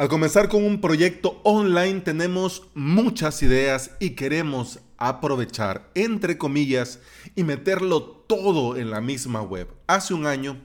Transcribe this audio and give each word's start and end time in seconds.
Al 0.00 0.08
comenzar 0.08 0.48
con 0.48 0.64
un 0.64 0.80
proyecto 0.80 1.42
online 1.44 2.00
tenemos 2.00 2.62
muchas 2.72 3.42
ideas 3.42 3.90
y 4.00 4.12
queremos 4.12 4.80
aprovechar, 4.96 5.90
entre 5.94 6.38
comillas, 6.38 7.00
y 7.36 7.44
meterlo 7.44 8.02
todo 8.26 8.78
en 8.78 8.88
la 8.88 9.02
misma 9.02 9.42
web. 9.42 9.68
Hace 9.86 10.14
un 10.14 10.24
año 10.24 10.56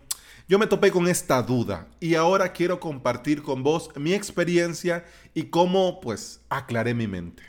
yo 0.47 0.57
me 0.57 0.67
topé 0.67 0.89
con 0.89 1.09
esta 1.09 1.43
duda 1.43 1.89
y 1.99 2.15
ahora 2.15 2.53
quiero 2.53 2.79
compartir 2.79 3.41
con 3.43 3.61
vos 3.61 3.89
mi 3.97 4.13
experiencia 4.13 5.03
y 5.33 5.43
cómo 5.49 5.99
pues 5.99 6.39
aclaré 6.47 6.93
mi 6.93 7.07
mente. 7.07 7.43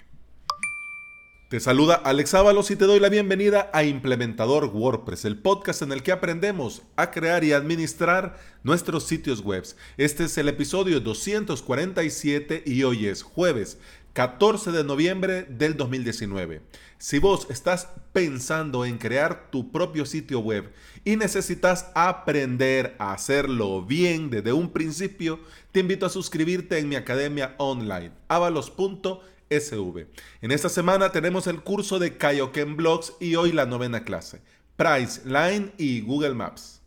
Te 1.49 1.61
saluda 1.61 1.95
Alex 1.95 2.35
Ábalos 2.35 2.73
y 2.73 2.77
te 2.77 2.87
doy 2.87 2.99
la 2.99 3.09
bienvenida 3.09 3.71
a 3.73 3.85
Implementador 3.85 4.65
WordPress, 4.65 5.27
el 5.27 5.39
podcast 5.39 5.81
en 5.81 5.93
el 5.93 6.03
que 6.03 6.11
aprendemos 6.11 6.83
a 6.97 7.13
crear 7.13 7.45
y 7.45 7.53
administrar 7.53 8.37
nuestros 8.65 9.05
sitios 9.05 9.43
web. 9.43 9.65
Este 9.97 10.25
es 10.25 10.37
el 10.39 10.49
episodio 10.49 10.99
247 10.99 12.65
y 12.67 12.83
hoy 12.83 13.07
es 13.07 13.23
jueves 13.23 13.79
14 14.15 14.73
de 14.73 14.83
noviembre 14.83 15.45
del 15.45 15.77
2019. 15.77 16.63
Si 16.99 17.21
vos 17.21 17.47
estás 17.49 17.91
pensando 18.13 18.85
en 18.85 18.99
crear 18.99 19.49
tu 19.53 19.71
propio 19.71 20.05
sitio 20.05 20.41
web 20.41 20.73
y 21.05 21.15
necesitas 21.15 21.93
aprender 21.95 22.97
a 22.99 23.13
hacerlo 23.13 23.85
bien 23.85 24.31
desde 24.31 24.53
un 24.53 24.73
principio, 24.73 25.39
te 25.71 25.79
invito 25.79 26.07
a 26.07 26.11
suscribirte 26.11 26.79
en 26.79 26.89
mi 26.89 26.97
academia 26.97 27.55
online, 27.59 28.11
avalos.com 28.27 29.21
SV. 29.51 30.07
En 30.41 30.51
esta 30.53 30.69
semana 30.69 31.13
tenemos 31.13 31.47
el 31.47 31.63
curso 31.63 31.99
de 31.99 32.17
Kaioken 32.17 32.77
Blogs 32.77 33.13
y 33.21 33.37
hoy 33.37 33.53
la 33.53 33.67
novena 33.67 34.05
clase, 34.05 34.41
Priceline 34.77 35.73
y 35.79 36.01
Google 36.01 36.35
Maps. 36.35 36.83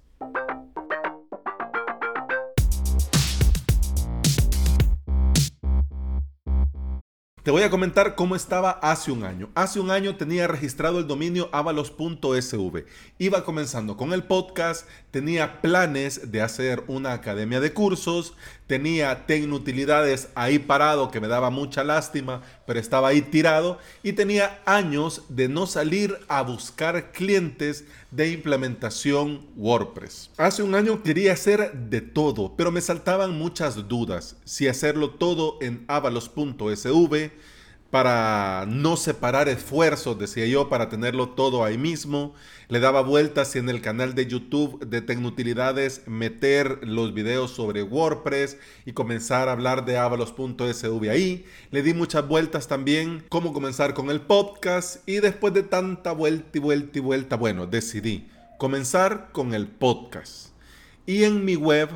Te 7.50 7.52
voy 7.52 7.64
a 7.64 7.72
comentar 7.72 8.14
cómo 8.14 8.36
estaba 8.36 8.70
hace 8.70 9.12
un 9.12 9.24
año. 9.24 9.50
Hace 9.56 9.80
un 9.80 9.90
año 9.90 10.16
tenía 10.18 10.46
registrado 10.46 11.00
el 11.00 11.08
dominio 11.08 11.50
avalos.sv. 11.52 12.86
Iba 13.18 13.44
comenzando 13.44 13.98
con 13.98 14.14
el 14.14 14.24
podcast, 14.24 14.88
tenía 15.10 15.60
planes 15.60 16.32
de 16.32 16.44
hacer 16.44 16.84
una 16.86 17.12
academia 17.12 17.60
de 17.60 17.74
cursos, 17.74 18.36
tenía 18.68 19.26
Tecnutilidades 19.26 20.30
ahí 20.36 20.60
parado 20.60 21.10
que 21.10 21.20
me 21.20 21.28
daba 21.28 21.50
mucha 21.50 21.84
lástima, 21.84 22.44
pero 22.68 22.80
estaba 22.80 23.08
ahí 23.08 23.24
tirado 23.24 23.80
y 24.04 24.14
tenía 24.14 24.62
años 24.68 25.24
de 25.30 25.50
no 25.50 25.66
salir 25.66 26.20
a 26.28 26.44
buscar 26.44 27.12
clientes 27.12 27.84
de 28.12 28.32
implementación 28.32 29.46
WordPress. 29.56 30.32
Hace 30.38 30.64
un 30.64 30.76
año 30.76 31.04
quería 31.04 31.34
hacer 31.34 31.74
de 31.74 32.02
todo, 32.02 32.56
pero 32.56 32.72
me 32.72 32.82
saltaban 32.82 33.38
muchas 33.38 33.88
dudas. 33.88 34.38
Si 34.46 34.68
hacerlo 34.68 35.12
todo 35.12 35.58
en 35.62 35.86
avalos.sv, 35.88 37.32
para 37.90 38.66
no 38.68 38.98
separar 38.98 39.50
esfuerzos, 39.50 40.20
decía 40.20 40.46
yo, 40.46 40.70
para 40.70 40.90
tenerlo 40.90 41.30
todo 41.30 41.64
ahí 41.64 41.78
mismo. 41.78 42.36
Le 42.68 42.80
daba 42.80 43.02
vueltas 43.02 43.56
y 43.56 43.60
en 43.60 43.70
el 43.70 43.82
canal 43.82 44.14
de 44.14 44.28
YouTube 44.28 44.86
de 44.86 45.02
Tecnutilidades 45.02 46.04
meter 46.06 46.80
los 46.84 47.14
videos 47.14 47.52
sobre 47.52 47.82
WordPress 47.82 48.58
y 48.86 48.94
comenzar 48.94 49.50
a 49.50 49.54
hablar 49.54 49.86
de 49.86 49.98
avalos.sv 49.98 51.10
ahí. 51.10 51.46
Le 51.72 51.82
di 51.82 51.94
muchas 51.94 52.28
vueltas 52.28 52.68
también 52.68 53.26
cómo 53.30 53.54
comenzar 53.54 53.94
con 53.96 54.12
el 54.12 54.22
podcast 54.22 55.08
y 55.08 55.20
después 55.20 55.54
de 55.54 55.64
tanta 55.64 56.12
vuelta 56.12 56.58
y 56.58 56.60
vuelta 56.60 57.00
y 57.00 57.02
vuelta, 57.02 57.36
bueno, 57.38 57.66
decidí 57.66 58.28
comenzar 58.60 59.30
con 59.32 59.54
el 59.54 59.68
podcast. 59.68 60.50
Y 61.08 61.24
en 61.24 61.44
mi 61.44 61.56
web 61.56 61.90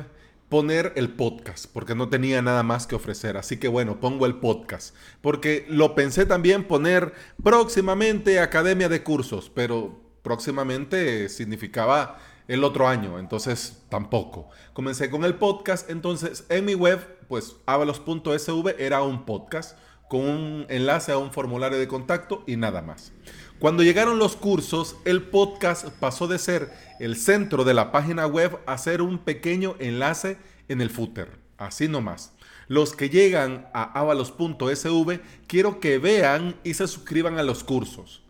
poner 0.54 0.92
el 0.94 1.08
podcast, 1.08 1.66
porque 1.66 1.96
no 1.96 2.10
tenía 2.10 2.40
nada 2.40 2.62
más 2.62 2.86
que 2.86 2.94
ofrecer. 2.94 3.36
Así 3.36 3.56
que 3.56 3.66
bueno, 3.66 3.98
pongo 3.98 4.24
el 4.24 4.36
podcast. 4.36 4.94
Porque 5.20 5.66
lo 5.68 5.96
pensé 5.96 6.26
también 6.26 6.68
poner 6.68 7.12
próximamente 7.42 8.38
Academia 8.38 8.88
de 8.88 9.02
Cursos, 9.02 9.50
pero 9.52 10.00
próximamente 10.22 11.28
significaba 11.28 12.20
el 12.46 12.62
otro 12.62 12.86
año, 12.86 13.18
entonces 13.18 13.82
tampoco. 13.88 14.48
Comencé 14.74 15.10
con 15.10 15.24
el 15.24 15.34
podcast, 15.34 15.90
entonces 15.90 16.44
en 16.48 16.66
mi 16.66 16.76
web, 16.76 17.00
pues 17.26 17.56
avalos.sv 17.66 18.76
era 18.78 19.02
un 19.02 19.24
podcast 19.24 19.76
con 20.08 20.20
un 20.20 20.66
enlace 20.68 21.10
a 21.10 21.18
un 21.18 21.32
formulario 21.32 21.80
de 21.80 21.88
contacto 21.88 22.44
y 22.46 22.54
nada 22.54 22.80
más. 22.80 23.12
Cuando 23.60 23.82
llegaron 23.82 24.18
los 24.18 24.36
cursos, 24.36 24.96
el 25.04 25.22
podcast 25.22 25.88
pasó 26.00 26.26
de 26.26 26.38
ser 26.38 26.72
el 26.98 27.16
centro 27.16 27.64
de 27.64 27.72
la 27.72 27.92
página 27.92 28.26
web 28.26 28.58
a 28.66 28.76
ser 28.76 29.00
un 29.00 29.18
pequeño 29.18 29.76
enlace 29.78 30.36
en 30.68 30.80
el 30.80 30.90
footer. 30.90 31.38
Así 31.56 31.88
nomás. 31.88 32.32
Los 32.66 32.94
que 32.94 33.10
llegan 33.10 33.68
a 33.72 33.98
avalos.sv, 33.98 35.20
quiero 35.46 35.80
que 35.80 35.98
vean 35.98 36.56
y 36.64 36.74
se 36.74 36.88
suscriban 36.88 37.38
a 37.38 37.42
los 37.42 37.62
cursos. 37.62 38.22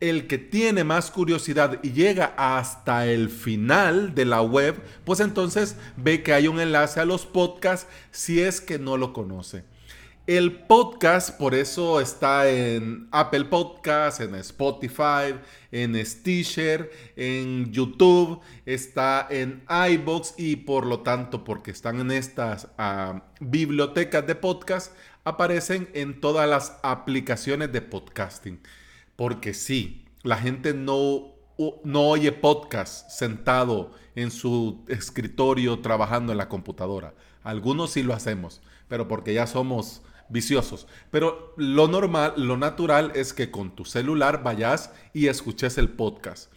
El 0.00 0.26
que 0.26 0.38
tiene 0.38 0.84
más 0.84 1.10
curiosidad 1.10 1.80
y 1.82 1.92
llega 1.92 2.34
hasta 2.36 3.06
el 3.06 3.30
final 3.30 4.14
de 4.14 4.26
la 4.26 4.42
web, 4.42 4.80
pues 5.04 5.20
entonces 5.20 5.76
ve 5.96 6.22
que 6.22 6.34
hay 6.34 6.46
un 6.46 6.60
enlace 6.60 7.00
a 7.00 7.04
los 7.04 7.24
podcasts 7.24 7.88
si 8.12 8.40
es 8.40 8.60
que 8.60 8.78
no 8.78 8.96
lo 8.96 9.12
conoce. 9.12 9.64
El 10.28 10.52
podcast, 10.52 11.38
por 11.38 11.54
eso 11.54 12.02
está 12.02 12.50
en 12.50 13.08
Apple 13.12 13.46
Podcast, 13.46 14.20
en 14.20 14.34
Spotify, 14.34 15.34
en 15.72 16.04
Stitcher, 16.04 16.90
en 17.16 17.72
YouTube, 17.72 18.38
está 18.66 19.26
en 19.30 19.64
iBox 19.90 20.34
y 20.36 20.56
por 20.56 20.84
lo 20.84 21.00
tanto, 21.00 21.44
porque 21.44 21.70
están 21.70 21.98
en 22.00 22.10
estas 22.10 22.68
ah, 22.76 23.22
bibliotecas 23.40 24.26
de 24.26 24.34
podcast, 24.34 24.94
aparecen 25.24 25.88
en 25.94 26.20
todas 26.20 26.46
las 26.46 26.78
aplicaciones 26.82 27.72
de 27.72 27.80
podcasting. 27.80 28.60
Porque 29.16 29.54
sí, 29.54 30.04
la 30.24 30.36
gente 30.36 30.74
no, 30.74 31.36
no 31.84 32.02
oye 32.02 32.32
podcast 32.32 33.08
sentado 33.08 33.92
en 34.14 34.30
su 34.30 34.84
escritorio 34.88 35.78
trabajando 35.78 36.32
en 36.32 36.38
la 36.38 36.50
computadora. 36.50 37.14
Algunos 37.42 37.92
sí 37.92 38.02
lo 38.02 38.12
hacemos, 38.12 38.60
pero 38.88 39.08
porque 39.08 39.32
ya 39.32 39.46
somos 39.46 40.02
viciosos. 40.28 40.86
Pero 41.10 41.54
lo 41.56 41.88
normal, 41.88 42.34
lo 42.36 42.56
natural 42.56 43.12
es 43.14 43.32
que 43.32 43.50
con 43.50 43.74
tu 43.74 43.84
celular 43.84 44.42
vayas 44.42 44.92
y 45.12 45.28
escuches 45.28 45.78
el 45.78 45.88
podcast. 45.90 46.52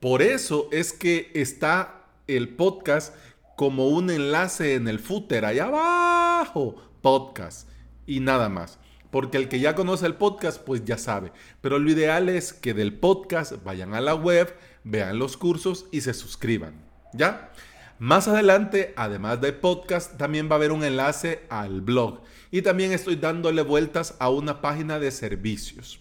Por 0.00 0.22
eso 0.22 0.68
es 0.72 0.92
que 0.92 1.30
está 1.34 2.04
el 2.26 2.50
podcast 2.50 3.14
como 3.56 3.88
un 3.88 4.10
enlace 4.10 4.74
en 4.74 4.88
el 4.88 4.98
footer, 4.98 5.44
allá 5.44 5.64
abajo, 5.64 6.76
podcast 7.00 7.68
y 8.06 8.20
nada 8.20 8.48
más. 8.48 8.78
Porque 9.10 9.38
el 9.38 9.48
que 9.48 9.60
ya 9.60 9.74
conoce 9.74 10.04
el 10.04 10.16
podcast, 10.16 10.60
pues 10.60 10.84
ya 10.84 10.98
sabe. 10.98 11.32
Pero 11.60 11.78
lo 11.78 11.90
ideal 11.90 12.28
es 12.28 12.52
que 12.52 12.74
del 12.74 12.98
podcast 12.98 13.54
vayan 13.64 13.94
a 13.94 14.00
la 14.00 14.14
web, 14.14 14.54
vean 14.84 15.18
los 15.18 15.36
cursos 15.36 15.86
y 15.90 16.02
se 16.02 16.12
suscriban. 16.12 16.74
¿Ya? 17.14 17.50
Más 17.98 18.28
adelante, 18.28 18.92
además 18.96 19.40
del 19.40 19.54
podcast, 19.54 20.18
también 20.18 20.48
va 20.50 20.52
a 20.52 20.56
haber 20.56 20.72
un 20.72 20.84
enlace 20.84 21.46
al 21.48 21.80
blog. 21.80 22.20
Y 22.50 22.60
también 22.60 22.92
estoy 22.92 23.16
dándole 23.16 23.62
vueltas 23.62 24.16
a 24.18 24.28
una 24.28 24.60
página 24.60 24.98
de 24.98 25.10
servicios. 25.10 26.00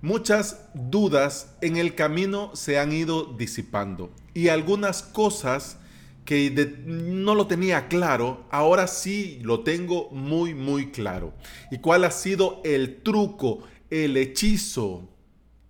Muchas 0.00 0.70
dudas 0.74 1.56
en 1.60 1.76
el 1.76 1.94
camino 1.94 2.54
se 2.54 2.78
han 2.78 2.92
ido 2.92 3.24
disipando 3.24 4.10
y 4.32 4.48
algunas 4.48 5.02
cosas 5.02 5.78
que 6.24 6.50
no 6.86 7.34
lo 7.34 7.46
tenía 7.46 7.88
claro, 7.88 8.46
ahora 8.50 8.86
sí 8.86 9.40
lo 9.42 9.64
tengo 9.64 10.08
muy, 10.10 10.54
muy 10.54 10.92
claro. 10.92 11.34
¿Y 11.70 11.78
cuál 11.78 12.04
ha 12.04 12.10
sido 12.10 12.60
el 12.64 13.02
truco, 13.02 13.64
el 13.90 14.16
hechizo? 14.16 15.08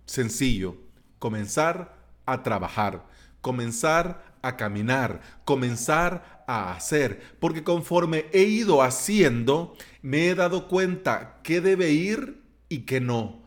Sencillo, 0.05 0.77
comenzar 1.17 1.97
a 2.25 2.43
trabajar, 2.43 3.07
comenzar 3.41 4.28
a 4.41 4.57
caminar, 4.57 5.21
comenzar 5.45 6.43
a 6.47 6.73
hacer, 6.73 7.21
porque 7.39 7.63
conforme 7.63 8.25
he 8.31 8.43
ido 8.43 8.81
haciendo, 8.81 9.75
me 10.01 10.29
he 10.29 10.35
dado 10.35 10.67
cuenta 10.67 11.39
qué 11.43 11.61
debe 11.61 11.91
ir 11.91 12.41
y 12.69 12.79
qué 12.79 12.99
no, 12.99 13.43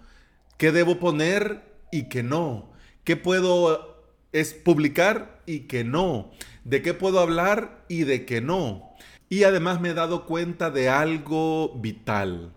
qué 0.56 0.73
debo 0.73 0.99
poner 0.99 1.62
y 1.91 2.05
qué 2.09 2.23
no, 2.23 2.73
qué 3.05 3.17
puedo 3.17 3.93
es 4.33 4.55
publicar 4.55 5.43
y 5.47 5.61
qué 5.61 5.85
no, 5.85 6.31
de 6.65 6.83
qué 6.83 6.94
puedo 6.94 7.21
hablar 7.21 7.85
y 7.89 8.05
de 8.05 8.25
qué 8.25 8.41
no. 8.41 8.91
Y 9.29 9.44
además 9.44 9.81
me 9.81 9.91
he 9.91 9.94
dado 9.94 10.27
cuenta 10.27 10.71
de 10.71 10.89
algo 10.89 11.75
vital. 11.77 12.53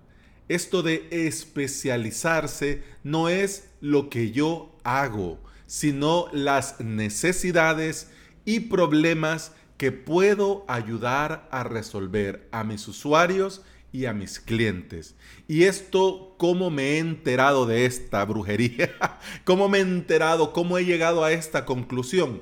Esto 0.48 0.84
de 0.84 1.08
especializarse 1.10 2.84
no 3.04 3.30
es 3.30 3.70
lo 3.82 4.10
que 4.10 4.32
yo 4.32 4.78
hago, 4.84 5.40
sino 5.66 6.28
las 6.32 6.80
necesidades 6.80 8.12
y 8.46 8.62
problemas 8.62 9.52
que 9.78 9.92
puedo 9.92 10.64
ayudar 10.68 11.48
a 11.52 11.64
resolver 11.64 12.48
a 12.52 12.64
mis 12.64 12.88
usuarios 12.88 13.62
y 13.92 14.06
a 14.06 14.14
mis 14.14 14.40
clientes. 14.40 15.16
Y 15.48 15.64
esto, 15.64 16.36
¿cómo 16.38 16.70
me 16.70 16.92
he 16.92 16.98
enterado 17.00 17.66
de 17.66 17.86
esta 17.86 18.24
brujería? 18.26 18.96
¿Cómo 19.44 19.70
me 19.70 19.80
he 19.80 19.82
enterado? 19.82 20.54
¿Cómo 20.54 20.78
he 20.78 20.86
llegado 20.86 21.24
a 21.24 21.32
esta 21.32 21.66
conclusión? 21.66 22.42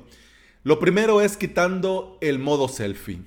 Lo 0.63 0.79
primero 0.79 1.21
es 1.21 1.37
quitando 1.37 2.17
el 2.21 2.39
modo 2.39 2.67
selfie. 2.67 3.21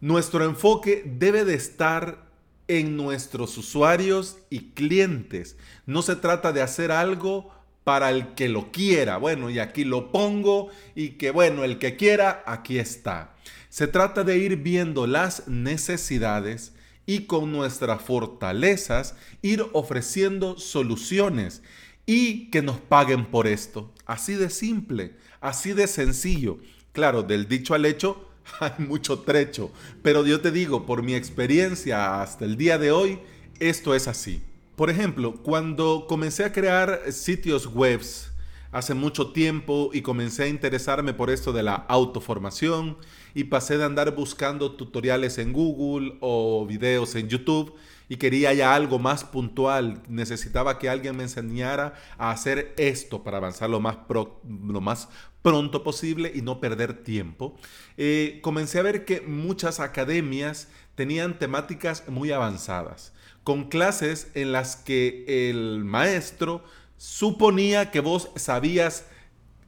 Nuestro 0.00 0.44
enfoque 0.44 1.02
debe 1.04 1.44
de 1.44 1.54
estar 1.54 2.30
en 2.68 2.96
nuestros 2.96 3.58
usuarios 3.58 4.38
y 4.48 4.70
clientes. 4.70 5.56
No 5.86 6.02
se 6.02 6.16
trata 6.16 6.52
de 6.52 6.62
hacer 6.62 6.90
algo 6.90 7.52
para 7.84 8.10
el 8.10 8.34
que 8.34 8.48
lo 8.48 8.70
quiera. 8.70 9.16
Bueno, 9.16 9.50
y 9.50 9.58
aquí 9.58 9.84
lo 9.84 10.12
pongo 10.12 10.70
y 10.94 11.10
que 11.10 11.30
bueno, 11.30 11.64
el 11.64 11.78
que 11.78 11.96
quiera, 11.96 12.42
aquí 12.46 12.78
está. 12.78 13.34
Se 13.68 13.86
trata 13.86 14.24
de 14.24 14.38
ir 14.38 14.56
viendo 14.56 15.06
las 15.06 15.48
necesidades 15.48 16.72
y 17.06 17.26
con 17.26 17.50
nuestras 17.52 18.02
fortalezas 18.02 19.14
ir 19.40 19.64
ofreciendo 19.72 20.58
soluciones 20.58 21.62
y 22.06 22.50
que 22.50 22.62
nos 22.62 22.78
paguen 22.78 23.26
por 23.26 23.46
esto. 23.46 23.92
Así 24.06 24.34
de 24.34 24.50
simple, 24.50 25.16
así 25.40 25.72
de 25.72 25.86
sencillo. 25.86 26.58
Claro, 26.92 27.22
del 27.22 27.48
dicho 27.48 27.74
al 27.74 27.86
hecho 27.86 28.28
hay 28.60 28.84
mucho 28.84 29.20
trecho, 29.20 29.72
pero 30.02 30.26
yo 30.26 30.40
te 30.40 30.50
digo, 30.50 30.86
por 30.86 31.02
mi 31.02 31.14
experiencia 31.14 32.20
hasta 32.20 32.44
el 32.44 32.56
día 32.56 32.78
de 32.78 32.92
hoy, 32.92 33.18
esto 33.58 33.94
es 33.94 34.08
así. 34.08 34.42
Por 34.76 34.88
ejemplo, 34.88 35.34
cuando 35.34 36.06
comencé 36.08 36.44
a 36.44 36.52
crear 36.52 37.12
sitios 37.12 37.66
webs 37.66 38.32
hace 38.70 38.94
mucho 38.94 39.30
tiempo 39.32 39.90
y 39.92 40.00
comencé 40.00 40.44
a 40.44 40.48
interesarme 40.48 41.12
por 41.12 41.28
esto 41.28 41.52
de 41.52 41.62
la 41.62 41.74
autoformación 41.74 42.96
y 43.34 43.44
pasé 43.44 43.76
de 43.76 43.84
andar 43.84 44.16
buscando 44.16 44.72
tutoriales 44.72 45.36
en 45.36 45.52
Google 45.52 46.16
o 46.20 46.64
videos 46.66 47.14
en 47.16 47.28
YouTube 47.28 47.74
y 48.08 48.16
quería 48.16 48.52
ya 48.52 48.74
algo 48.74 48.98
más 48.98 49.24
puntual, 49.24 50.02
necesitaba 50.08 50.78
que 50.78 50.88
alguien 50.88 51.16
me 51.16 51.22
enseñara 51.24 51.94
a 52.18 52.30
hacer 52.30 52.74
esto 52.76 53.22
para 53.22 53.38
avanzar 53.38 53.70
lo 53.70 53.80
más, 53.80 53.98
lo 54.08 54.80
más 54.80 55.08
pronto 55.42 55.82
posible 55.82 56.30
y 56.34 56.42
no 56.42 56.60
perder 56.60 57.02
tiempo, 57.02 57.56
eh, 57.96 58.40
comencé 58.42 58.78
a 58.78 58.82
ver 58.82 59.04
que 59.04 59.20
muchas 59.20 59.80
academias 59.80 60.68
tenían 60.94 61.38
temáticas 61.38 62.08
muy 62.08 62.32
avanzadas, 62.32 63.12
con 63.44 63.68
clases 63.68 64.30
en 64.34 64.52
las 64.52 64.76
que 64.76 65.24
el 65.50 65.84
maestro 65.84 66.64
suponía 66.96 67.90
que 67.90 68.00
vos 68.00 68.30
sabías 68.36 69.06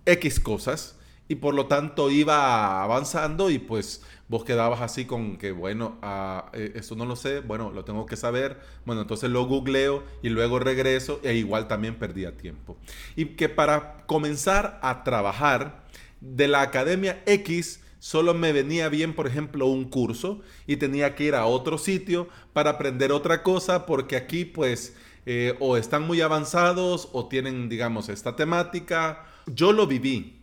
X 0.06 0.38
cosas 0.38 0.96
y 1.28 1.36
por 1.36 1.54
lo 1.54 1.66
tanto 1.66 2.10
iba 2.10 2.82
avanzando 2.82 3.50
y 3.50 3.58
pues 3.58 4.02
vos 4.28 4.44
quedabas 4.44 4.80
así 4.80 5.04
con 5.04 5.36
que, 5.36 5.52
bueno, 5.52 5.98
ah, 6.02 6.50
eh, 6.52 6.72
eso 6.74 6.96
no 6.96 7.06
lo 7.06 7.16
sé, 7.16 7.40
bueno, 7.40 7.70
lo 7.70 7.84
tengo 7.84 8.06
que 8.06 8.16
saber, 8.16 8.60
bueno, 8.84 9.02
entonces 9.02 9.30
lo 9.30 9.46
googleo 9.46 10.02
y 10.22 10.28
luego 10.28 10.58
regreso 10.58 11.20
e 11.22 11.34
igual 11.34 11.68
también 11.68 11.96
perdía 11.96 12.36
tiempo. 12.36 12.76
Y 13.16 13.26
que 13.36 13.48
para 13.48 13.98
comenzar 14.06 14.78
a 14.82 15.04
trabajar 15.04 15.84
de 16.20 16.48
la 16.48 16.62
Academia 16.62 17.22
X, 17.26 17.80
solo 17.98 18.34
me 18.34 18.52
venía 18.52 18.88
bien, 18.88 19.14
por 19.14 19.26
ejemplo, 19.26 19.66
un 19.66 19.84
curso 19.84 20.40
y 20.66 20.76
tenía 20.76 21.14
que 21.14 21.24
ir 21.24 21.34
a 21.34 21.46
otro 21.46 21.78
sitio 21.78 22.28
para 22.52 22.70
aprender 22.70 23.12
otra 23.12 23.42
cosa 23.42 23.86
porque 23.86 24.16
aquí 24.16 24.44
pues 24.44 24.94
eh, 25.26 25.54
o 25.58 25.78
están 25.78 26.06
muy 26.06 26.20
avanzados 26.20 27.08
o 27.12 27.28
tienen, 27.28 27.68
digamos, 27.68 28.08
esta 28.10 28.36
temática. 28.36 29.24
Yo 29.46 29.72
lo 29.72 29.86
viví 29.86 30.33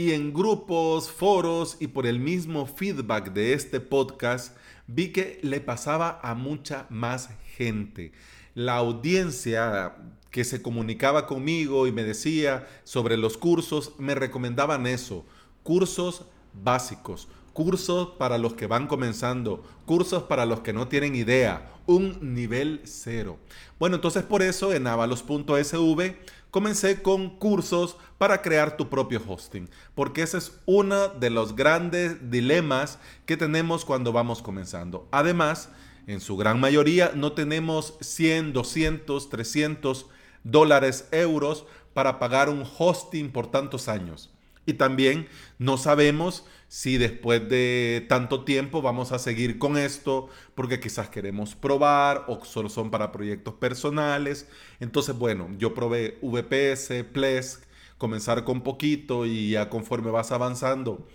y 0.00 0.14
en 0.14 0.32
grupos, 0.32 1.10
foros 1.10 1.76
y 1.78 1.88
por 1.88 2.06
el 2.06 2.20
mismo 2.20 2.64
feedback 2.64 3.34
de 3.34 3.52
este 3.52 3.80
podcast, 3.80 4.56
vi 4.86 5.12
que 5.12 5.38
le 5.42 5.60
pasaba 5.60 6.18
a 6.22 6.34
mucha 6.34 6.86
más 6.88 7.28
gente. 7.54 8.12
La 8.54 8.76
audiencia 8.76 9.94
que 10.30 10.44
se 10.44 10.62
comunicaba 10.62 11.26
conmigo 11.26 11.86
y 11.86 11.92
me 11.92 12.02
decía 12.02 12.66
sobre 12.82 13.18
los 13.18 13.36
cursos, 13.36 13.92
me 13.98 14.14
recomendaban 14.14 14.86
eso, 14.86 15.26
cursos 15.64 16.24
básicos, 16.54 17.28
cursos 17.52 18.12
para 18.18 18.38
los 18.38 18.54
que 18.54 18.66
van 18.66 18.86
comenzando, 18.86 19.62
cursos 19.84 20.22
para 20.22 20.46
los 20.46 20.60
que 20.60 20.72
no 20.72 20.88
tienen 20.88 21.14
idea, 21.14 21.74
un 21.84 22.32
nivel 22.34 22.80
cero. 22.84 23.38
Bueno, 23.78 23.96
entonces 23.96 24.22
por 24.22 24.40
eso 24.40 24.72
en 24.72 24.86
avalos.sv 24.86 26.16
comencé 26.50 27.02
con 27.02 27.38
cursos 27.38 27.96
para 28.18 28.42
crear 28.42 28.76
tu 28.76 28.88
propio 28.88 29.22
hosting, 29.26 29.68
porque 29.94 30.22
ese 30.22 30.38
es 30.38 30.52
uno 30.66 31.08
de 31.08 31.30
los 31.30 31.56
grandes 31.56 32.30
dilemas 32.30 32.98
que 33.26 33.36
tenemos 33.36 33.84
cuando 33.84 34.12
vamos 34.12 34.42
comenzando. 34.42 35.08
Además, 35.10 35.70
en 36.06 36.20
su 36.20 36.36
gran 36.36 36.60
mayoría 36.60 37.12
no 37.14 37.32
tenemos 37.32 37.94
100, 38.00 38.52
200, 38.52 39.28
300 39.30 40.06
dólares, 40.44 41.08
euros 41.12 41.66
para 41.94 42.18
pagar 42.18 42.48
un 42.48 42.64
hosting 42.78 43.30
por 43.30 43.50
tantos 43.50 43.88
años. 43.88 44.30
Y 44.70 44.74
también 44.74 45.26
no 45.58 45.76
sabemos 45.76 46.44
si 46.68 46.96
después 46.96 47.48
de 47.48 48.06
tanto 48.08 48.44
tiempo 48.44 48.80
vamos 48.82 49.10
a 49.10 49.18
seguir 49.18 49.58
con 49.58 49.76
esto 49.76 50.28
porque 50.54 50.78
quizás 50.78 51.08
queremos 51.08 51.56
probar 51.56 52.24
o 52.28 52.44
solo 52.44 52.68
son 52.68 52.92
para 52.92 53.10
proyectos 53.10 53.54
personales. 53.54 54.48
Entonces, 54.78 55.18
bueno, 55.18 55.48
yo 55.58 55.74
probé 55.74 56.18
VPS, 56.22 57.04
Plesk, 57.12 57.64
comenzar 57.98 58.44
con 58.44 58.60
poquito 58.62 59.26
y 59.26 59.50
ya 59.50 59.68
conforme 59.68 60.12
vas 60.12 60.30
avanzando, 60.30 61.08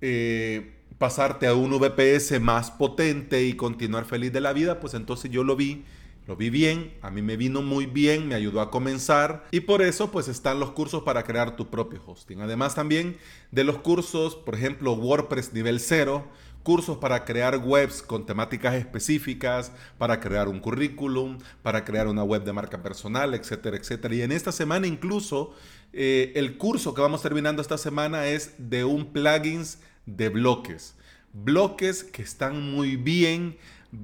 eh, 0.00 0.76
pasarte 0.98 1.48
a 1.48 1.54
un 1.54 1.76
VPS 1.76 2.38
más 2.40 2.70
potente 2.70 3.42
y 3.42 3.54
continuar 3.54 4.04
feliz 4.04 4.32
de 4.32 4.40
la 4.40 4.52
vida, 4.52 4.78
pues 4.78 4.94
entonces 4.94 5.32
yo 5.32 5.42
lo 5.42 5.56
vi 5.56 5.84
lo 6.26 6.36
vi 6.36 6.48
bien, 6.48 6.94
a 7.02 7.10
mí 7.10 7.20
me 7.20 7.36
vino 7.36 7.60
muy 7.60 7.86
bien, 7.86 8.28
me 8.28 8.34
ayudó 8.34 8.60
a 8.60 8.70
comenzar 8.70 9.46
y 9.50 9.60
por 9.60 9.82
eso 9.82 10.10
pues 10.10 10.28
están 10.28 10.58
los 10.58 10.70
cursos 10.70 11.02
para 11.02 11.22
crear 11.24 11.56
tu 11.56 11.68
propio 11.68 12.02
hosting. 12.06 12.40
Además 12.40 12.74
también 12.74 13.16
de 13.50 13.64
los 13.64 13.78
cursos, 13.78 14.34
por 14.34 14.54
ejemplo, 14.54 14.92
WordPress 14.94 15.52
nivel 15.52 15.80
0, 15.80 16.24
cursos 16.62 16.96
para 16.96 17.24
crear 17.24 17.58
webs 17.58 18.00
con 18.00 18.24
temáticas 18.24 18.74
específicas, 18.74 19.70
para 19.98 20.18
crear 20.18 20.48
un 20.48 20.60
currículum, 20.60 21.38
para 21.62 21.84
crear 21.84 22.08
una 22.08 22.24
web 22.24 22.42
de 22.42 22.54
marca 22.54 22.82
personal, 22.82 23.34
etcétera, 23.34 23.76
etcétera. 23.76 24.14
Y 24.14 24.22
en 24.22 24.32
esta 24.32 24.50
semana 24.50 24.86
incluso 24.86 25.54
eh, 25.92 26.32
el 26.36 26.56
curso 26.56 26.94
que 26.94 27.02
vamos 27.02 27.22
terminando 27.22 27.60
esta 27.60 27.78
semana 27.78 28.26
es 28.26 28.54
de 28.58 28.84
un 28.84 29.12
plugins 29.12 29.78
de 30.06 30.30
bloques. 30.30 30.96
Bloques 31.34 32.02
que 32.02 32.22
están 32.22 32.72
muy 32.72 32.96
bien, 32.96 33.58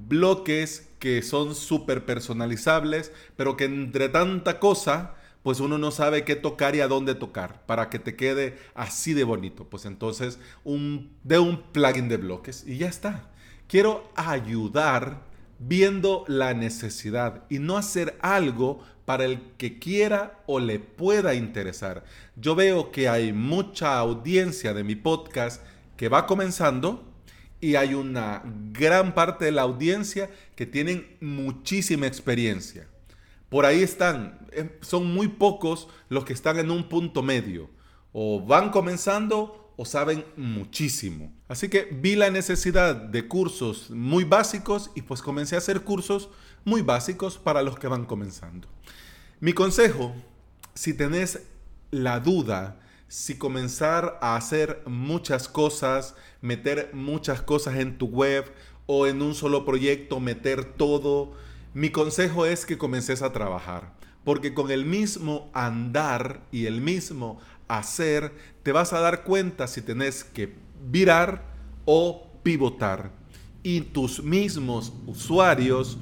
bloques 0.07 0.89
que 0.99 1.21
son 1.21 1.55
súper 1.55 2.05
personalizables, 2.05 3.11
pero 3.35 3.57
que 3.57 3.65
entre 3.65 4.09
tanta 4.09 4.59
cosa, 4.59 5.15
pues 5.43 5.59
uno 5.59 5.77
no 5.77 5.91
sabe 5.91 6.23
qué 6.23 6.35
tocar 6.35 6.75
y 6.75 6.81
a 6.81 6.87
dónde 6.87 7.15
tocar 7.15 7.65
para 7.65 7.89
que 7.89 7.99
te 7.99 8.15
quede 8.15 8.57
así 8.75 9.13
de 9.13 9.23
bonito. 9.23 9.65
Pues 9.65 9.85
entonces, 9.85 10.39
un, 10.63 11.11
de 11.23 11.39
un 11.39 11.61
plugin 11.71 12.07
de 12.07 12.17
bloques 12.17 12.63
y 12.67 12.77
ya 12.77 12.87
está. 12.87 13.29
Quiero 13.67 14.09
ayudar 14.15 15.23
viendo 15.59 16.25
la 16.27 16.53
necesidad 16.53 17.43
y 17.49 17.59
no 17.59 17.77
hacer 17.77 18.17
algo 18.21 18.83
para 19.05 19.25
el 19.25 19.41
que 19.57 19.79
quiera 19.79 20.39
o 20.45 20.59
le 20.59 20.79
pueda 20.79 21.33
interesar. 21.33 22.03
Yo 22.35 22.55
veo 22.55 22.91
que 22.91 23.09
hay 23.09 23.33
mucha 23.33 23.97
audiencia 23.97 24.73
de 24.73 24.83
mi 24.83 24.95
podcast 24.95 25.63
que 25.97 26.09
va 26.09 26.25
comenzando 26.25 27.10
y 27.61 27.75
hay 27.75 27.93
una 27.93 28.41
gran 28.71 29.13
parte 29.13 29.45
de 29.45 29.51
la 29.51 29.61
audiencia 29.61 30.29
que 30.55 30.65
tienen 30.65 31.15
muchísima 31.21 32.07
experiencia. 32.07 32.87
Por 33.49 33.65
ahí 33.65 33.83
están, 33.83 34.47
eh, 34.51 34.77
son 34.81 35.13
muy 35.13 35.27
pocos 35.27 35.87
los 36.09 36.25
que 36.25 36.33
están 36.33 36.57
en 36.57 36.71
un 36.71 36.89
punto 36.89 37.21
medio. 37.21 37.69
O 38.11 38.43
van 38.43 38.71
comenzando 38.71 39.73
o 39.77 39.85
saben 39.85 40.25
muchísimo. 40.35 41.33
Así 41.47 41.69
que 41.69 41.87
vi 41.91 42.15
la 42.15 42.29
necesidad 42.29 42.95
de 42.95 43.27
cursos 43.27 43.89
muy 43.91 44.23
básicos 44.23 44.91
y 44.95 45.03
pues 45.03 45.21
comencé 45.21 45.55
a 45.55 45.59
hacer 45.59 45.81
cursos 45.81 46.29
muy 46.65 46.81
básicos 46.81 47.37
para 47.37 47.61
los 47.61 47.77
que 47.77 47.87
van 47.87 48.05
comenzando. 48.05 48.67
Mi 49.39 49.53
consejo, 49.53 50.13
si 50.73 50.93
tenés 50.93 51.41
la 51.91 52.19
duda 52.19 52.80
si 53.11 53.37
comenzar 53.37 54.17
a 54.21 54.37
hacer 54.37 54.83
muchas 54.85 55.49
cosas, 55.49 56.15
meter 56.39 56.91
muchas 56.93 57.41
cosas 57.41 57.75
en 57.75 57.97
tu 57.97 58.05
web 58.05 58.45
o 58.85 59.05
en 59.05 59.21
un 59.21 59.35
solo 59.35 59.65
proyecto, 59.65 60.21
meter 60.21 60.63
todo, 60.63 61.33
mi 61.73 61.89
consejo 61.89 62.45
es 62.45 62.65
que 62.65 62.77
comences 62.77 63.21
a 63.21 63.33
trabajar. 63.33 63.91
Porque 64.23 64.53
con 64.53 64.71
el 64.71 64.85
mismo 64.85 65.51
andar 65.53 66.39
y 66.53 66.67
el 66.67 66.79
mismo 66.79 67.41
hacer, 67.67 68.31
te 68.63 68.71
vas 68.71 68.93
a 68.93 69.01
dar 69.01 69.25
cuenta 69.25 69.67
si 69.67 69.81
tenés 69.81 70.23
que 70.23 70.55
virar 70.89 71.43
o 71.83 72.29
pivotar. 72.43 73.11
Y 73.61 73.81
tus 73.81 74.23
mismos 74.23 74.93
usuarios, 75.05 75.97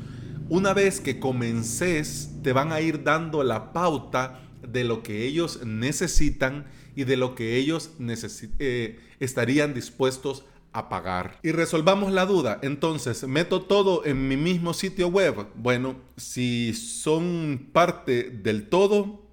una 0.47 0.75
vez 0.75 1.01
que 1.01 1.19
comences, 1.19 2.29
te 2.43 2.53
van 2.53 2.71
a 2.71 2.81
ir 2.81 3.03
dando 3.03 3.41
la 3.41 3.73
pauta 3.73 4.41
de 4.61 4.83
lo 4.83 5.03
que 5.03 5.25
ellos 5.25 5.65
necesitan 5.65 6.67
y 6.95 7.03
de 7.03 7.17
lo 7.17 7.35
que 7.35 7.57
ellos 7.57 7.91
eh, 8.59 8.99
estarían 9.19 9.73
dispuestos 9.73 10.45
a 10.71 10.89
pagar. 10.89 11.39
Y 11.43 11.51
resolvamos 11.51 12.11
la 12.11 12.25
duda. 12.25 12.59
Entonces, 12.61 13.27
¿meto 13.27 13.63
todo 13.63 14.05
en 14.05 14.27
mi 14.27 14.37
mismo 14.37 14.73
sitio 14.73 15.07
web? 15.07 15.47
Bueno, 15.55 15.95
si 16.17 16.73
son 16.73 17.69
parte 17.73 18.29
del 18.29 18.69
todo, 18.69 19.25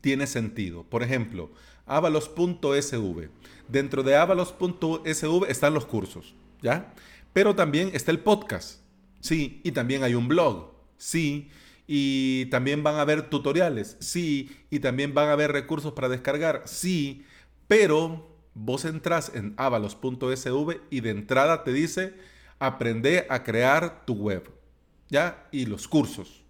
tiene 0.00 0.26
sentido. 0.26 0.84
Por 0.84 1.02
ejemplo, 1.02 1.50
avalos.sv. 1.86 3.28
Dentro 3.68 4.02
de 4.02 4.16
avalos.sv 4.16 5.50
están 5.50 5.74
los 5.74 5.86
cursos. 5.86 6.34
¿ya? 6.62 6.92
Pero 7.32 7.54
también 7.54 7.90
está 7.94 8.10
el 8.10 8.20
podcast, 8.20 8.80
sí, 9.20 9.60
y 9.64 9.72
también 9.72 10.02
hay 10.02 10.14
un 10.14 10.28
blog, 10.28 10.72
sí, 10.96 11.50
y 11.90 12.46
también 12.46 12.82
van 12.82 12.96
a 12.96 13.00
haber 13.00 13.30
tutoriales, 13.30 13.96
sí, 13.98 14.54
y 14.70 14.80
también 14.80 15.14
van 15.14 15.30
a 15.30 15.32
haber 15.32 15.50
recursos 15.50 15.94
para 15.94 16.10
descargar, 16.10 16.62
sí, 16.66 17.24
pero 17.66 18.28
vos 18.52 18.84
entras 18.84 19.32
en 19.34 19.54
avalos.sv 19.56 20.80
y 20.90 21.00
de 21.00 21.10
entrada 21.10 21.64
te 21.64 21.72
dice, 21.72 22.14
aprende 22.58 23.26
a 23.30 23.42
crear 23.42 24.04
tu 24.04 24.14
web, 24.14 24.50
¿ya? 25.08 25.48
Y 25.50 25.64
los 25.64 25.88
cursos. 25.88 26.44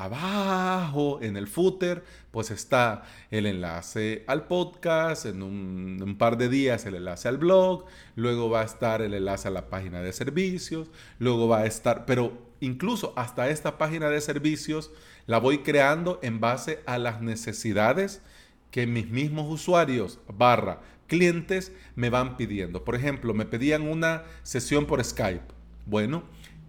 Abajo 0.00 1.18
en 1.20 1.36
el 1.36 1.46
footer, 1.46 2.02
pues 2.30 2.50
está 2.50 3.02
el 3.30 3.44
enlace 3.44 4.24
al 4.26 4.46
podcast, 4.46 5.26
en 5.26 5.42
un, 5.42 6.16
par 6.18 6.38
de 6.38 6.48
días 6.48 6.86
el 6.86 6.94
enlace 6.94 7.28
al 7.28 7.36
blog, 7.36 7.84
luego 8.16 8.48
va 8.48 8.62
a 8.62 8.64
estar 8.64 9.02
el 9.02 9.12
enlace 9.12 9.48
a 9.48 9.50
la 9.50 9.68
página 9.68 10.00
de 10.00 10.14
servicios, 10.14 10.88
luego 11.18 11.48
va 11.48 11.58
a 11.58 11.66
estar, 11.66 12.06
pero 12.06 12.32
incluso 12.60 13.12
hasta 13.14 13.50
esta 13.50 13.76
página 13.76 14.08
de 14.08 14.22
servicios 14.22 14.90
la 15.26 15.36
voy 15.36 15.58
creando 15.58 16.18
en 16.22 16.40
base 16.40 16.80
a 16.86 16.96
las 16.96 17.20
necesidades 17.20 18.22
que 18.70 18.86
mis 18.86 19.10
mismos 19.10 19.52
usuarios 19.52 20.18
barra 20.28 20.80
clientes 21.08 21.72
me 21.94 22.08
van 22.08 22.38
pidiendo. 22.38 22.84
Por 22.84 22.94
ejemplo, 22.94 23.34
me 23.34 23.44
pedían 23.44 23.82
una 23.82 24.24
sesión 24.44 24.86
por 24.86 25.04
Skype. 25.04 25.44
Bueno, 25.84 26.22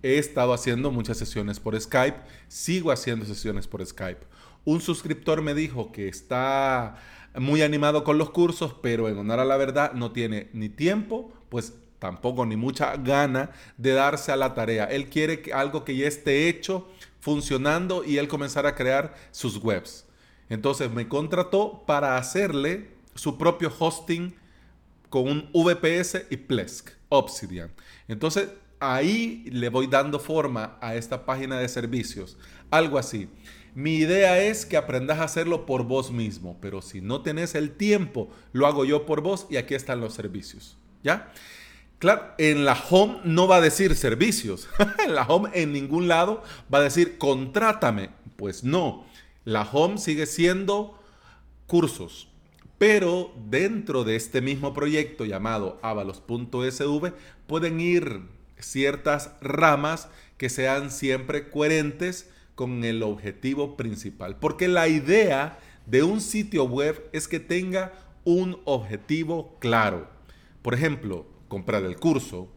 he 0.03 0.17
estado 0.17 0.53
haciendo 0.53 0.91
muchas 0.91 1.17
sesiones 1.17 1.59
por 1.59 1.79
Skype, 1.79 2.19
sigo 2.47 2.91
haciendo 2.91 3.25
sesiones 3.25 3.67
por 3.67 3.85
Skype. 3.85 4.25
Un 4.65 4.81
suscriptor 4.81 5.41
me 5.41 5.53
dijo 5.53 5.91
que 5.91 6.07
está 6.07 6.97
muy 7.35 7.61
animado 7.61 8.03
con 8.03 8.17
los 8.17 8.29
cursos, 8.29 8.75
pero 8.81 9.09
en 9.09 9.17
honor 9.17 9.39
a 9.39 9.45
la 9.45 9.57
verdad 9.57 9.93
no 9.93 10.11
tiene 10.11 10.49
ni 10.53 10.69
tiempo, 10.69 11.31
pues 11.49 11.73
tampoco 11.99 12.45
ni 12.45 12.55
mucha 12.55 12.97
gana 12.97 13.51
de 13.77 13.91
darse 13.91 14.31
a 14.31 14.35
la 14.35 14.53
tarea. 14.53 14.85
Él 14.85 15.09
quiere 15.09 15.43
algo 15.53 15.85
que 15.85 15.95
ya 15.95 16.07
esté 16.07 16.49
hecho, 16.49 16.89
funcionando 17.19 18.03
y 18.03 18.17
él 18.17 18.27
comenzar 18.27 18.65
a 18.65 18.75
crear 18.75 19.15
sus 19.31 19.57
webs. 19.57 20.05
Entonces 20.49 20.91
me 20.91 21.07
contrató 21.07 21.83
para 21.85 22.17
hacerle 22.17 22.89
su 23.15 23.37
propio 23.37 23.71
hosting 23.77 24.35
con 25.09 25.27
un 25.27 25.49
VPS 25.53 26.25
y 26.29 26.37
Plesk, 26.37 26.89
Obsidian. 27.09 27.71
Entonces 28.07 28.49
ahí 28.81 29.45
le 29.51 29.69
voy 29.69 29.87
dando 29.87 30.19
forma 30.19 30.77
a 30.81 30.95
esta 30.95 31.25
página 31.25 31.57
de 31.59 31.69
servicios. 31.69 32.37
Algo 32.69 32.97
así. 32.97 33.29
Mi 33.73 33.95
idea 33.95 34.41
es 34.43 34.65
que 34.65 34.75
aprendas 34.75 35.19
a 35.19 35.23
hacerlo 35.23 35.65
por 35.65 35.83
vos 35.83 36.11
mismo, 36.11 36.57
pero 36.59 36.81
si 36.81 36.99
no 36.99 37.21
tenés 37.21 37.55
el 37.55 37.71
tiempo, 37.71 38.29
lo 38.51 38.67
hago 38.67 38.83
yo 38.83 39.05
por 39.05 39.21
vos 39.21 39.47
y 39.49 39.55
aquí 39.55 39.75
están 39.75 40.01
los 40.01 40.13
servicios. 40.13 40.77
¿Ya? 41.03 41.31
Claro, 41.99 42.33
en 42.37 42.65
la 42.65 42.77
home 42.89 43.19
no 43.23 43.47
va 43.47 43.57
a 43.57 43.61
decir 43.61 43.95
servicios. 43.95 44.67
en 45.05 45.15
la 45.15 45.23
home 45.23 45.51
en 45.53 45.71
ningún 45.71 46.07
lado 46.07 46.43
va 46.73 46.79
a 46.79 46.83
decir 46.83 47.17
contrátame. 47.17 48.09
Pues 48.35 48.63
no. 48.63 49.05
La 49.45 49.61
home 49.61 49.99
sigue 49.99 50.25
siendo 50.25 50.99
cursos. 51.67 52.27
Pero 52.77 53.31
dentro 53.47 54.03
de 54.03 54.15
este 54.15 54.41
mismo 54.41 54.73
proyecto 54.73 55.23
llamado 55.23 55.79
avalos.sv 55.83 57.13
pueden 57.45 57.79
ir 57.79 58.40
ciertas 58.61 59.31
ramas 59.41 60.07
que 60.37 60.49
sean 60.49 60.91
siempre 60.91 61.49
coherentes 61.49 62.29
con 62.55 62.83
el 62.83 63.03
objetivo 63.03 63.77
principal. 63.77 64.37
Porque 64.37 64.67
la 64.67 64.87
idea 64.87 65.59
de 65.85 66.03
un 66.03 66.21
sitio 66.21 66.65
web 66.65 67.09
es 67.11 67.27
que 67.27 67.39
tenga 67.39 67.93
un 68.23 68.59
objetivo 68.65 69.57
claro. 69.59 70.09
Por 70.61 70.73
ejemplo, 70.73 71.25
comprar 71.47 71.83
el 71.83 71.97
curso, 71.97 72.49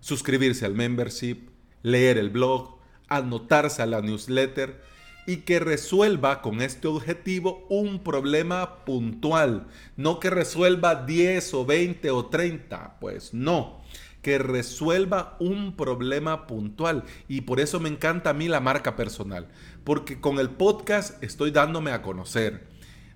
suscribirse 0.00 0.64
al 0.64 0.74
membership, 0.74 1.48
leer 1.82 2.18
el 2.18 2.30
blog, 2.30 2.78
anotarse 3.08 3.82
a 3.82 3.86
la 3.86 4.00
newsletter, 4.00 4.80
y 5.26 5.38
que 5.38 5.60
resuelva 5.60 6.42
con 6.42 6.62
este 6.62 6.88
objetivo 6.88 7.64
un 7.68 8.02
problema 8.02 8.84
puntual. 8.84 9.68
No 9.96 10.18
que 10.18 10.30
resuelva 10.30 11.06
10 11.06 11.54
o 11.54 11.64
20 11.64 12.10
o 12.10 12.26
30, 12.26 12.96
pues 13.00 13.32
no. 13.32 13.81
Que 14.22 14.38
resuelva 14.38 15.36
un 15.40 15.76
problema 15.76 16.46
puntual. 16.46 17.04
Y 17.28 17.42
por 17.42 17.60
eso 17.60 17.80
me 17.80 17.88
encanta 17.88 18.30
a 18.30 18.34
mí 18.34 18.48
la 18.48 18.60
marca 18.60 18.96
personal. 18.96 19.48
Porque 19.84 20.20
con 20.20 20.38
el 20.38 20.50
podcast 20.50 21.22
estoy 21.22 21.50
dándome 21.50 21.90
a 21.90 22.02
conocer. 22.02 22.66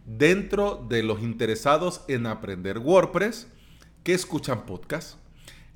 Dentro 0.04 0.84
de 0.88 1.02
los 1.02 1.22
interesados 1.22 2.02
en 2.08 2.26
aprender 2.26 2.78
WordPress, 2.78 3.48
que 4.02 4.14
escuchan 4.14 4.66
podcast. 4.66 5.18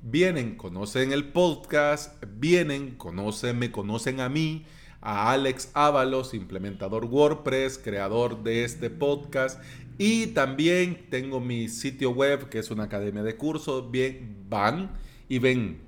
Vienen, 0.01 0.55
conocen 0.55 1.11
el 1.11 1.31
podcast, 1.31 2.23
vienen, 2.39 2.95
conocen, 2.95 3.59
me 3.59 3.71
conocen 3.71 4.19
a 4.19 4.29
mí 4.29 4.65
a 5.01 5.31
Alex 5.31 5.71
Ábalos, 5.73 6.33
implementador 6.33 7.05
WordPress, 7.05 7.77
creador 7.77 8.41
de 8.43 8.63
este 8.63 8.89
podcast. 8.89 9.61
Y 9.97 10.27
también 10.27 11.07
tengo 11.09 11.39
mi 11.39 11.67
sitio 11.67 12.11
web, 12.11 12.49
que 12.49 12.59
es 12.59 12.71
una 12.71 12.83
academia 12.83 13.23
de 13.23 13.35
cursos. 13.35 13.91
Bien, 13.91 14.45
van 14.49 14.91
y 15.31 15.39
ven. 15.39 15.79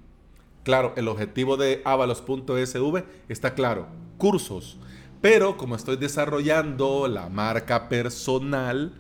Claro, 0.63 0.93
el 0.95 1.09
objetivo 1.09 1.57
de 1.57 1.81
avalos.sv 1.83 3.03
está 3.27 3.55
claro, 3.55 3.89
cursos. 4.17 4.77
Pero 5.19 5.57
como 5.57 5.75
estoy 5.75 5.97
desarrollando 5.97 7.09
la 7.09 7.27
marca 7.27 7.89
personal, 7.89 8.93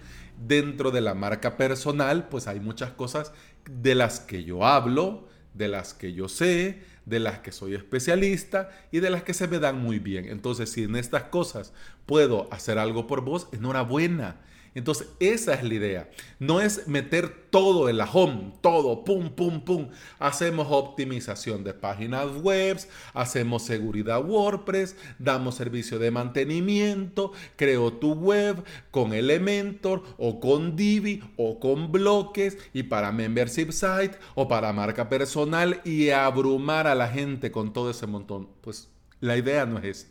dentro 0.45 0.91
de 0.91 0.99
la 0.99 1.13
marca 1.13 1.55
personal, 1.55 2.27
pues 2.27 2.47
hay 2.47 2.59
muchas 2.59 2.91
cosas 2.91 3.31
de 3.71 3.95
las 3.95 4.19
que 4.19 4.43
yo 4.43 4.65
hablo, 4.65 5.29
de 5.53 5.69
las 5.69 5.93
que 5.93 6.11
yo 6.11 6.27
sé, 6.27 6.83
de 7.05 7.21
las 7.21 7.39
que 7.39 7.53
soy 7.53 7.75
especialista 7.75 8.69
y 8.91 8.99
de 8.99 9.11
las 9.11 9.23
que 9.23 9.33
se 9.33 9.47
me 9.47 9.59
dan 9.59 9.81
muy 9.81 9.99
bien. 9.99 10.25
Entonces, 10.25 10.69
si 10.73 10.83
en 10.83 10.97
estas 10.97 11.23
cosas 11.23 11.71
puedo 12.05 12.49
hacer 12.51 12.77
algo 12.79 13.07
por 13.07 13.21
vos, 13.21 13.47
enhorabuena. 13.53 14.41
Entonces, 14.75 15.07
esa 15.19 15.53
es 15.53 15.63
la 15.63 15.73
idea. 15.73 16.09
No 16.39 16.61
es 16.61 16.87
meter 16.87 17.47
todo 17.49 17.89
en 17.89 17.97
la 17.97 18.09
home, 18.11 18.53
todo, 18.61 19.03
pum, 19.03 19.29
pum, 19.29 19.61
pum. 19.61 19.89
Hacemos 20.19 20.67
optimización 20.69 21.63
de 21.63 21.73
páginas 21.73 22.27
web, 22.41 22.79
hacemos 23.13 23.63
seguridad 23.63 24.25
WordPress, 24.25 24.95
damos 25.19 25.55
servicio 25.55 25.99
de 25.99 26.11
mantenimiento, 26.11 27.31
creo 27.55 27.93
tu 27.93 28.13
web 28.13 28.63
con 28.89 29.13
Elementor 29.13 30.03
o 30.17 30.39
con 30.39 30.75
Divi 30.75 31.23
o 31.37 31.59
con 31.59 31.91
bloques 31.91 32.57
y 32.73 32.83
para 32.83 33.11
membership 33.11 33.71
site 33.71 34.17
o 34.33 34.47
para 34.47 34.73
marca 34.73 35.09
personal 35.09 35.81
y 35.85 36.09
abrumar 36.09 36.87
a 36.87 36.95
la 36.95 37.07
gente 37.09 37.51
con 37.51 37.73
todo 37.73 37.91
ese 37.91 38.07
montón. 38.07 38.49
Pues 38.61 38.89
la 39.19 39.37
idea 39.37 39.65
no 39.65 39.77
es 39.77 39.85
esa. 39.85 40.07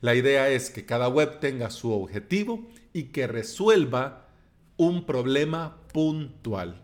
La 0.00 0.14
idea 0.14 0.48
es 0.48 0.70
que 0.70 0.86
cada 0.86 1.08
web 1.08 1.40
tenga 1.40 1.70
su 1.70 1.90
objetivo 1.90 2.68
y 2.98 3.04
que 3.04 3.28
resuelva 3.28 4.26
un 4.76 5.06
problema 5.06 5.76
puntual. 5.92 6.82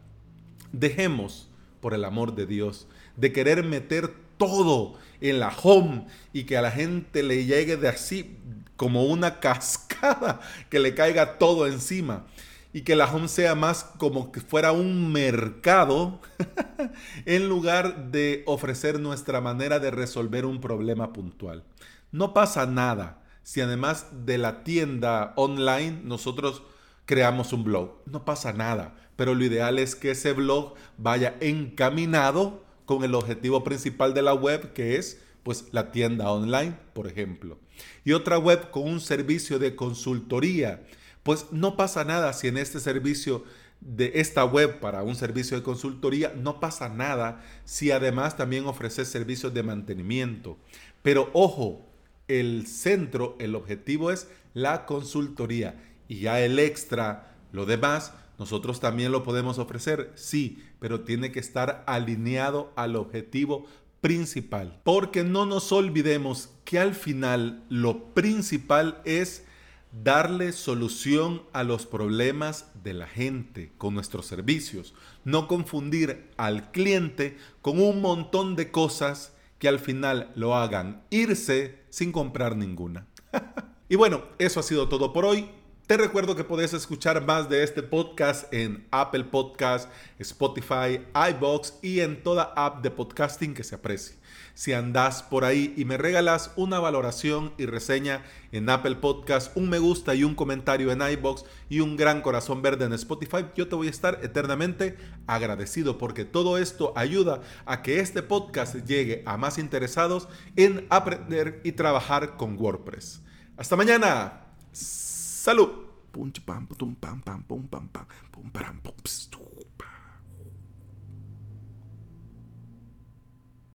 Dejemos, 0.71 1.49
por 1.81 1.93
el 1.93 2.05
amor 2.05 2.37
de 2.37 2.47
Dios, 2.47 2.87
de 3.17 3.33
querer 3.33 3.65
meter 3.65 4.15
todo 4.37 4.95
en 5.21 5.41
la 5.41 5.53
home 5.61 6.07
y 6.33 6.45
que 6.45 6.57
a 6.57 6.63
la 6.63 6.71
gente 6.71 7.25
le 7.25 7.47
llegue 7.47 7.77
de 7.77 7.89
así 7.89 8.39
como 8.77 9.07
una 9.07 9.41
cascada, 9.41 10.41
que 10.71 10.79
le 10.79 10.95
caiga 10.95 11.37
todo 11.37 11.67
encima 11.67 12.27
y 12.73 12.83
que 12.83 12.95
la 12.95 13.13
home 13.13 13.27
sea 13.27 13.57
más 13.57 13.83
como 13.99 14.31
que 14.31 14.41
fuera 14.41 14.71
un 14.71 15.11
mercado 15.11 16.21
en 17.27 17.49
lugar 17.49 18.13
de 18.13 18.45
ofrecer 18.47 19.01
nuestra 19.01 19.41
manera 19.41 19.81
de 19.81 19.91
resolver 19.91 20.47
un 20.47 20.61
problema 20.61 21.13
puntual. 21.13 21.65
No 22.13 22.33
pasa 22.33 22.67
nada 22.67 23.24
si 23.45 23.61
además 23.61 24.09
de 24.27 24.39
la 24.39 24.65
tienda 24.65 25.33
online 25.37 26.01
nosotros 26.03 26.63
creamos 27.07 27.53
un 27.53 27.63
blog. 27.63 27.93
No 28.07 28.25
pasa 28.25 28.53
nada, 28.53 28.97
pero 29.15 29.35
lo 29.35 29.45
ideal 29.45 29.79
es 29.79 29.95
que 29.95 30.11
ese 30.11 30.33
blog 30.33 30.75
vaya 30.99 31.37
encaminado 31.41 32.65
con 32.87 33.05
el 33.05 33.15
objetivo 33.15 33.63
principal 33.63 34.15
de 34.15 34.23
la 34.23 34.35
web, 34.35 34.73
que 34.73 34.97
es 34.97 35.21
pues 35.43 35.67
la 35.73 35.93
tienda 35.93 36.31
online, 36.33 36.77
por 36.95 37.07
ejemplo. 37.07 37.59
Y 38.05 38.13
otra 38.13 38.39
web 38.39 38.71
con 38.71 38.85
un 38.85 39.01
servicio 39.01 39.59
de 39.59 39.77
consultoría. 39.77 40.83
Pues 41.23 41.47
no 41.53 41.77
pasa 41.77 42.05
nada 42.05 42.33
si 42.33 42.49
en 42.49 42.57
este 42.57 42.81
servicio 42.81 43.45
de 43.81 44.13
esta 44.15 44.45
web 44.45 44.81
para 44.81 45.03
un 45.03 45.15
servicio 45.15 45.57
de 45.57 45.63
consultoría, 45.63 46.33
no 46.35 46.61
pasa 46.61 46.89
nada 46.89 47.45
si 47.65 47.91
además 47.91 48.37
también 48.37 48.67
ofreces 48.67 49.09
servicios 49.09 49.53
de 49.53 49.63
mantenimiento. 49.63 50.57
Pero 51.03 51.31
ojo, 51.35 51.87
el 52.29 52.67
centro, 52.67 53.37
el 53.39 53.55
objetivo 53.55 54.11
es 54.11 54.29
la 54.55 54.87
consultoría 54.87 55.83
y 56.09 56.21
ya 56.21 56.41
el 56.41 56.59
extra, 56.59 57.37
lo 57.53 57.67
demás, 57.67 58.13
nosotros 58.39 58.81
también 58.81 59.13
lo 59.13 59.23
podemos 59.23 59.59
ofrecer, 59.59 60.13
sí, 60.17 60.63
pero 60.81 61.01
tiene 61.01 61.33
que 61.33 61.41
estar 61.41 61.85
alineado 61.87 62.73
al 62.77 62.97
objetivo 62.97 63.67
principal. 64.01 64.81
Porque 64.85 65.25
no 65.25 65.47
nos 65.47 65.73
olvidemos 65.73 66.51
que 66.65 66.79
al 66.79 66.95
final 66.95 67.65
lo 67.69 68.13
principal 68.13 69.01
es 69.05 69.45
darle 70.03 70.53
solución 70.53 71.43
a 71.53 71.63
los 71.63 71.87
problemas 71.87 72.67
de 72.83 72.95
la 72.95 73.07
gente 73.07 73.73
con 73.79 73.95
nuestros 73.95 74.27
servicios. 74.27 74.95
No 75.25 75.47
confundir 75.47 76.31
al 76.37 76.73
cliente 76.73 77.39
con 77.63 77.81
un 77.81 78.01
montón 78.01 78.57
de 78.57 78.71
cosas 78.71 79.33
que 79.59 79.69
al 79.69 79.79
final 79.79 80.33
lo 80.35 80.57
hagan 80.57 81.03
irse 81.11 81.84
sin 81.95 82.11
comprar 82.11 82.57
ninguna. 82.57 83.07
y 83.89 83.95
bueno, 83.95 84.25
eso 84.39 84.59
ha 84.59 84.65
sido 84.65 84.89
todo 84.89 85.13
por 85.13 85.25
hoy. 85.25 85.49
Te 85.87 85.99
recuerdo 85.99 86.35
que 86.35 86.45
puedes 86.45 86.73
escuchar 86.73 87.27
más 87.27 87.51
de 87.51 87.63
este 87.63 87.83
podcast 87.83 88.51
en 88.55 88.87
Apple 88.91 89.25
Podcast, 89.25 89.91
Spotify, 90.19 91.03
iBox 91.33 91.75
y 91.83 92.01
en 92.01 92.23
toda 92.23 92.55
app 92.57 92.83
de 92.83 92.91
podcasting 92.91 93.53
que 93.53 93.65
se 93.65 93.75
aprecie. 93.75 94.17
Si 94.55 94.73
andas 94.73 95.23
por 95.23 95.45
ahí 95.45 95.75
y 95.77 95.85
me 95.85 95.99
regalas 95.99 96.53
una 96.57 96.81
valoración 96.81 97.53
y 97.59 97.67
reseña 97.67 98.25
en 98.51 98.71
Apple 98.71 98.95
Podcast, 98.97 99.55
un 99.59 99.69
me 99.69 99.79
gusta 99.79 100.15
y 100.15 100.25
un 100.25 100.35
comentario 100.35 100.91
en 100.91 101.03
iBox 101.03 101.45
y 101.69 101.81
un 101.81 101.99
gran 101.99 102.23
corazón 102.23 102.63
verde 102.63 102.87
en 102.87 102.95
Spotify, 102.95 103.45
yo 103.55 103.69
te 103.69 103.75
voy 103.75 103.89
a 103.89 103.91
estar 103.91 104.21
eternamente 104.23 104.97
agradecido 105.27 105.99
porque 105.99 106.25
todo 106.25 106.57
esto 106.57 106.95
ayuda 106.97 107.43
a 107.67 107.83
que 107.83 108.01
este 108.01 108.23
podcast 108.23 108.75
llegue 108.87 109.23
a 109.27 109.37
más 109.37 109.59
interesados 109.59 110.29
en 110.57 110.87
aprender 110.89 111.61
y 111.63 111.73
trabajar 111.73 112.39
con 112.39 112.59
WordPress. 112.59 113.21
Hasta 113.59 113.77
mañana. 113.77 114.41
Salud. 115.45 115.69
Pum, 116.11 116.33
pam, 116.47 116.65